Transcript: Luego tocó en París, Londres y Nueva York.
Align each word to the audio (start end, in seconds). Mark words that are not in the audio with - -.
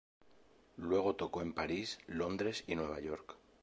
Luego 0.77 1.15
tocó 1.15 1.43
en 1.43 1.53
París, 1.53 1.99
Londres 2.07 2.63
y 2.65 2.73
Nueva 2.73 2.99
York. 3.01 3.37